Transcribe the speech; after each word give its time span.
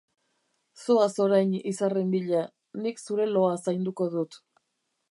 Zoaz 0.85 1.09
orain 1.25 1.53
izarren 1.73 2.09
bila, 2.17 2.43
nik 2.87 3.05
zure 3.07 3.31
loa 3.37 3.57
zainduko 3.69 4.11
dut. 4.17 4.43